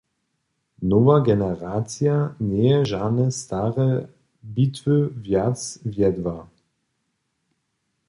[0.93, 2.15] Nowa generacija
[2.49, 3.87] njeje žane stare
[4.55, 5.59] bitwy wjac
[5.91, 6.37] wjedła.